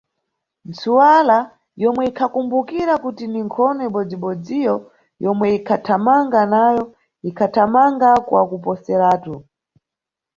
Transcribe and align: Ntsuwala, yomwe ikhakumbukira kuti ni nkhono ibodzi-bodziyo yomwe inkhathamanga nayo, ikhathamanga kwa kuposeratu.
Ntsuwala, 0.69 1.37
yomwe 1.83 2.03
ikhakumbukira 2.11 2.93
kuti 3.03 3.23
ni 3.27 3.41
nkhono 3.47 3.81
ibodzi-bodziyo 3.87 4.75
yomwe 5.23 5.45
inkhathamanga 5.57 6.41
nayo, 6.53 6.83
ikhathamanga 7.29 8.09
kwa 8.27 8.41
kuposeratu. 8.49 9.33